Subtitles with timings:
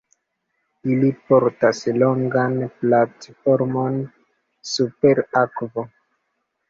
[0.93, 4.03] Ili portas longan platformon,
[4.73, 5.87] super akvo.